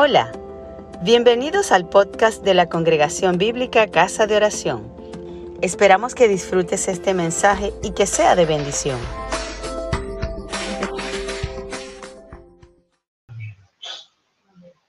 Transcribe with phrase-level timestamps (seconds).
[0.00, 0.30] Hola,
[1.02, 4.94] bienvenidos al podcast de la Congregación Bíblica Casa de Oración.
[5.60, 8.96] Esperamos que disfrutes este mensaje y que sea de bendición.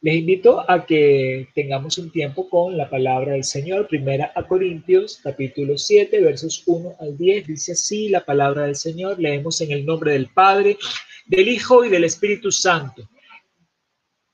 [0.02, 3.88] Les invito a que tengamos un tiempo con la palabra del Señor.
[3.88, 7.48] Primera a Corintios, capítulo 7, versos 1 al 10.
[7.48, 9.20] Dice así la palabra del Señor.
[9.20, 10.78] Leemos en el nombre del Padre,
[11.26, 13.10] del Hijo y del Espíritu Santo.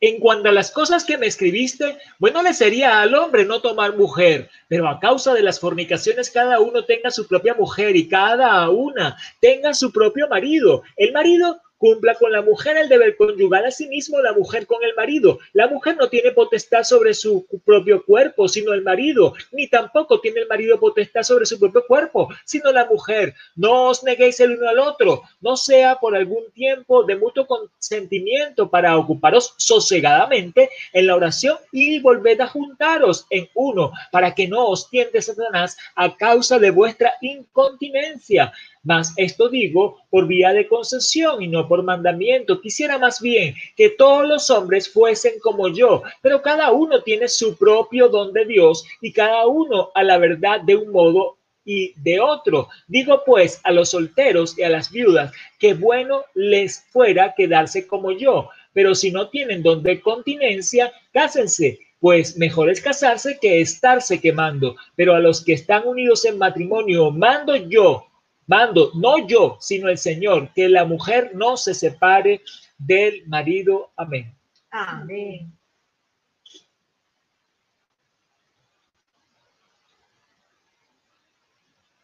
[0.08, 3.98] En cuanto a las cosas que me escribiste, bueno le sería al hombre no tomar
[3.98, 8.70] mujer, pero a causa de las fornicaciones cada uno tenga su propia mujer y cada
[8.70, 10.84] una tenga su propio marido.
[10.96, 15.40] El marido cumpla con la mujer el deber conyugal, asimismo la mujer con el marido.
[15.54, 20.42] La mujer no tiene potestad sobre su propio cuerpo, sino el marido, ni tampoco tiene
[20.42, 23.34] el marido potestad sobre su propio cuerpo, sino la mujer.
[23.56, 28.70] No os neguéis el uno al otro, no sea por algún tiempo de mutuo consentimiento
[28.70, 34.68] para ocuparos sosegadamente en la oración y volved a juntaros en uno, para que no
[34.68, 38.54] os tiente Satanás a causa de vuestra incontinencia.
[38.84, 42.62] Mas esto digo por vía de concesión y no por mandamiento.
[42.62, 47.58] Quisiera más bien que todos los hombres fuesen como yo, pero cada uno tiene su
[47.58, 52.20] propio don de Dios y cada uno a la verdad de un modo y de
[52.20, 52.70] otro.
[52.88, 58.12] Digo pues a los solteros y a las viudas que bueno les fuera quedarse como
[58.12, 64.22] yo, pero si no tienen don de continencia, cásense pues mejor es casarse que estarse
[64.22, 64.76] quemando.
[64.96, 68.06] Pero a los que están unidos en matrimonio, mando yo
[68.48, 72.42] Mando, no yo, sino el Señor, que la mujer no se separe
[72.78, 73.92] del marido.
[73.96, 74.36] Amén.
[74.70, 75.52] Amén.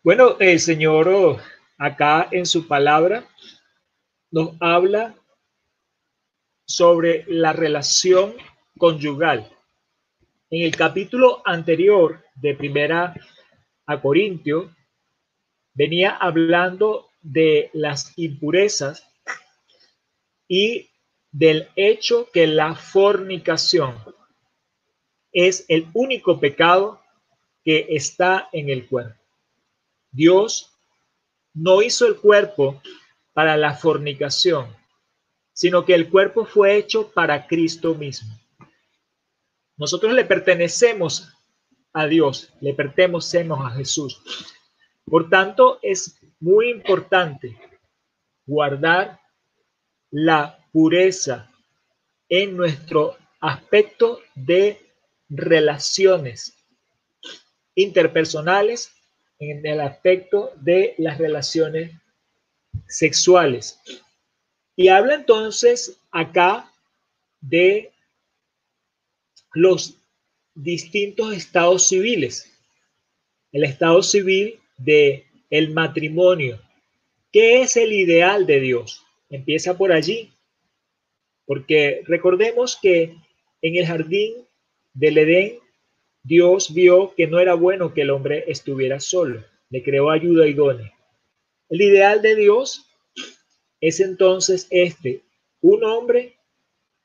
[0.03, 1.37] Bueno, el Señor oh,
[1.77, 3.23] acá en su palabra
[4.31, 5.13] nos habla
[6.65, 8.33] sobre la relación
[8.79, 9.47] conyugal.
[10.49, 13.13] En el capítulo anterior de Primera
[13.85, 14.75] a Corintio,
[15.73, 19.07] venía hablando de las impurezas
[20.47, 20.89] y
[21.31, 23.95] del hecho que la fornicación
[25.31, 27.01] es el único pecado
[27.63, 29.15] que está en el cuerpo.
[30.11, 30.73] Dios
[31.53, 32.81] no hizo el cuerpo
[33.33, 34.75] para la fornicación,
[35.53, 38.37] sino que el cuerpo fue hecho para Cristo mismo.
[39.77, 41.33] Nosotros le pertenecemos
[41.93, 44.21] a Dios, le pertenecemos a Jesús.
[45.05, 47.57] Por tanto, es muy importante
[48.45, 49.19] guardar
[50.09, 51.51] la pureza
[52.29, 54.79] en nuestro aspecto de
[55.29, 56.55] relaciones
[57.75, 58.91] interpersonales,
[59.39, 61.91] en el aspecto de las relaciones
[62.87, 63.79] sexuales.
[64.75, 66.71] Y habla entonces acá
[67.41, 67.91] de
[69.53, 69.95] los
[70.53, 72.51] distintos estados civiles.
[73.51, 76.59] El estado civil de el matrimonio.
[77.31, 79.05] ¿Qué es el ideal de Dios?
[79.29, 80.31] Empieza por allí.
[81.45, 83.15] Porque recordemos que
[83.61, 84.33] en el jardín
[84.93, 85.59] del Edén,
[86.23, 89.43] Dios vio que no era bueno que el hombre estuviera solo.
[89.69, 90.93] Le creó ayuda idónea.
[91.69, 92.85] El ideal de Dios
[93.79, 95.21] es entonces este,
[95.61, 96.37] un hombre,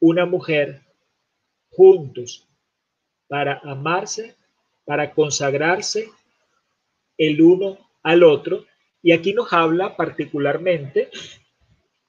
[0.00, 0.82] una mujer,
[1.70, 2.46] juntos,
[3.28, 4.34] para amarse,
[4.84, 6.10] para consagrarse
[7.18, 8.66] el uno al otro.
[9.02, 11.10] Y aquí nos habla particularmente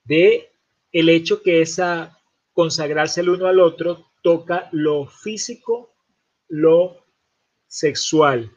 [0.04, 0.50] de
[0.92, 2.18] el hecho que esa
[2.54, 5.94] consagrarse el uno al otro toca lo físico,
[6.48, 7.06] lo
[7.68, 8.52] sexual.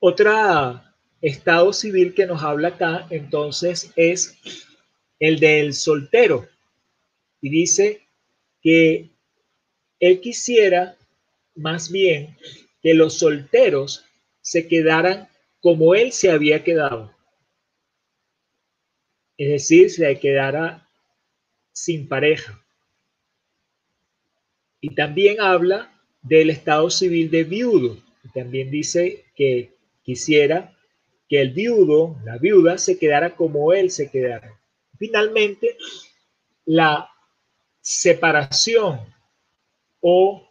[0.00, 4.38] Otra estado civil que nos habla acá entonces es
[5.18, 6.46] el del soltero.
[7.40, 8.06] Y dice
[8.62, 9.10] que
[10.00, 10.96] él quisiera
[11.58, 12.36] más bien
[12.82, 14.04] que los solteros
[14.40, 15.28] se quedaran
[15.60, 17.14] como él se había quedado.
[19.36, 20.88] Es decir, se quedara
[21.72, 22.64] sin pareja.
[24.80, 27.98] Y también habla del estado civil de viudo.
[28.24, 30.76] Y también dice que quisiera
[31.28, 34.58] que el viudo, la viuda, se quedara como él se quedara.
[34.98, 35.76] Finalmente,
[36.64, 37.10] la
[37.80, 39.00] separación
[40.00, 40.47] o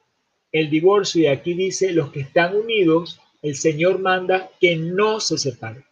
[0.51, 5.37] el divorcio, y aquí dice, los que están unidos, el Señor manda que no se
[5.37, 5.85] separen.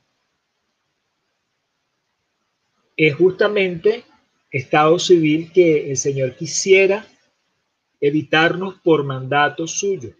[2.98, 4.06] Es justamente
[4.52, 7.06] estado civil que el Señor quisiera
[8.00, 10.14] evitarnos por mandato suyo,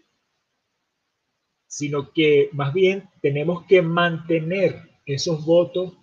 [1.66, 5.94] sino que más bien tenemos que mantener esos votos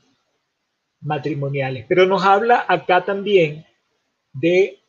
[1.01, 1.85] matrimoniales.
[1.87, 3.65] Pero nos habla acá también
[4.31, 4.82] de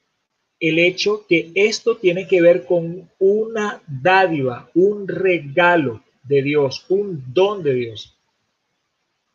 [0.68, 7.22] el hecho que esto tiene que ver con una dádiva, un regalo de Dios, un
[7.34, 8.16] don de Dios.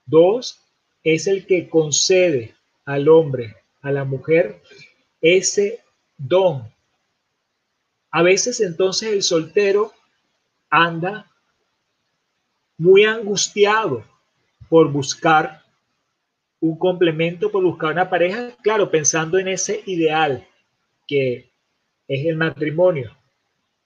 [0.05, 0.59] Dos,
[1.03, 2.55] es el que concede
[2.85, 4.61] al hombre, a la mujer,
[5.21, 5.81] ese
[6.17, 6.67] don.
[8.11, 9.93] A veces entonces el soltero
[10.69, 11.29] anda
[12.77, 14.03] muy angustiado
[14.67, 15.63] por buscar
[16.59, 20.45] un complemento, por buscar una pareja, claro, pensando en ese ideal
[21.09, 21.51] que
[22.07, 23.17] es el matrimonio.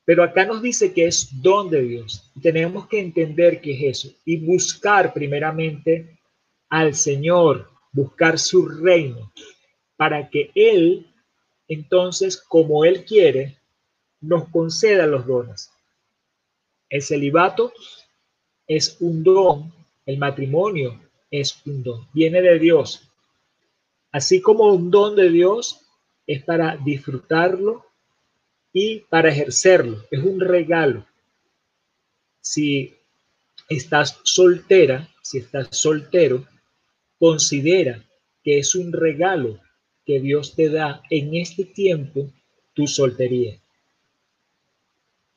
[0.03, 2.29] Pero acá nos dice que es don de Dios.
[2.41, 6.19] Tenemos que entender qué es eso y buscar primeramente
[6.67, 9.31] al Señor, buscar su reino,
[9.95, 11.07] para que Él,
[11.69, 13.57] entonces, como Él quiere,
[14.19, 15.71] nos conceda los dones.
[16.89, 17.71] El celibato
[18.67, 19.73] es un don,
[20.05, 20.99] el matrimonio
[21.31, 23.09] es un don, viene de Dios.
[24.11, 25.82] Así como un don de Dios
[26.25, 27.85] es para disfrutarlo
[28.71, 31.05] y para ejercerlo, es un regalo.
[32.41, 32.95] Si
[33.69, 36.45] estás soltera, si estás soltero,
[37.19, 38.03] considera
[38.43, 39.59] que es un regalo
[40.05, 42.29] que Dios te da en este tiempo
[42.73, 43.59] tu soltería,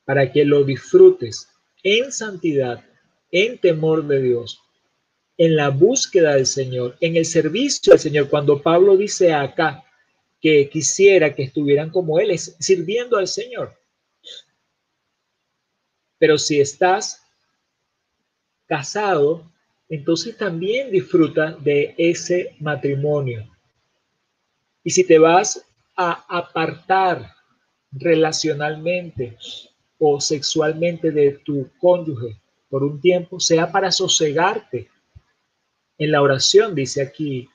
[0.04, 1.48] para que lo disfrutes
[1.82, 2.84] en santidad,
[3.30, 4.60] en temor de Dios,
[5.38, 8.28] en la búsqueda del Señor, en el servicio del Señor.
[8.28, 9.84] Cuando Pablo dice acá
[10.40, 13.74] que quisiera que estuvieran como Él, sirviendo al Señor.
[16.18, 17.22] Pero si estás
[18.66, 19.50] casado,
[19.88, 23.48] entonces también disfruta de ese matrimonio.
[24.82, 25.64] Y si te vas
[25.96, 27.34] a apartar
[27.90, 29.36] relacionalmente
[29.98, 34.88] o sexualmente de tu cónyuge por un tiempo, sea para sosegarte
[35.98, 37.48] en la oración, dice aquí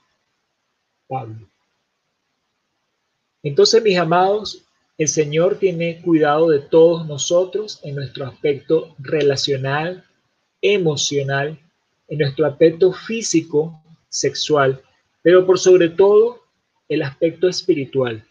[1.07, 1.50] Pablo.
[3.43, 4.65] Entonces, mis amados,
[4.97, 10.05] el Señor tiene cuidado de todos nosotros en nuestro aspecto relacional,
[10.61, 11.59] emocional
[12.11, 14.81] en nuestro aspecto físico, sexual,
[15.21, 16.41] pero por sobre todo
[16.89, 18.27] el aspecto espiritual.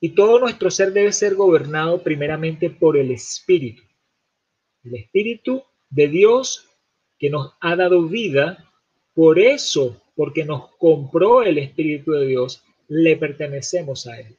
[0.00, 3.84] Y todo nuestro ser debe ser gobernado primeramente por el Espíritu.
[4.82, 6.66] El Espíritu de Dios
[7.16, 8.68] que nos ha dado vida,
[9.14, 14.36] por eso, porque nos compró el Espíritu de Dios, le pertenecemos a Él.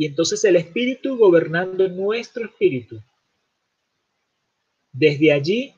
[0.00, 3.02] Y entonces el Espíritu gobernando nuestro espíritu.
[4.92, 5.74] Desde allí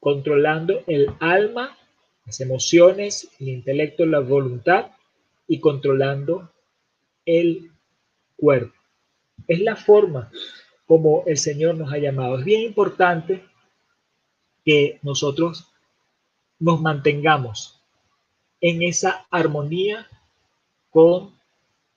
[0.00, 1.74] controlando el alma,
[2.26, 4.90] las emociones, el intelecto, la voluntad
[5.46, 6.52] y controlando
[7.24, 7.72] el
[8.36, 8.74] cuerpo.
[9.46, 10.30] Es la forma
[10.84, 12.40] como el Señor nos ha llamado.
[12.40, 13.46] Es bien importante
[14.62, 15.72] que nosotros
[16.58, 17.80] nos mantengamos
[18.60, 20.06] en esa armonía
[20.90, 21.37] con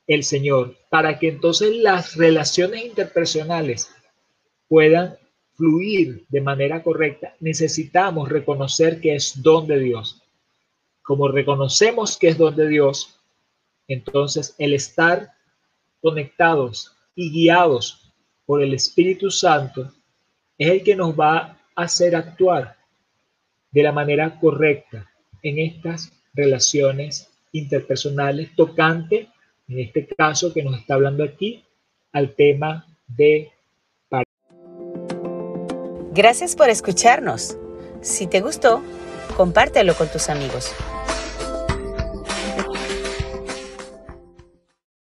[0.07, 3.89] el Señor, para que entonces las relaciones interpersonales
[4.67, 5.17] puedan
[5.55, 10.23] fluir de manera correcta, necesitamos reconocer que es don de Dios.
[11.03, 13.19] Como reconocemos que es don de Dios,
[13.87, 15.33] entonces el estar
[16.01, 18.11] conectados y guiados
[18.45, 19.93] por el Espíritu Santo
[20.57, 22.75] es el que nos va a hacer actuar
[23.71, 25.09] de la manera correcta
[25.41, 29.29] en estas relaciones interpersonales tocante,
[29.71, 31.63] en este caso que nos está hablando aquí,
[32.11, 33.51] al tema de
[36.13, 37.57] Gracias por escucharnos.
[38.01, 38.83] Si te gustó,
[39.37, 40.73] compártelo con tus amigos.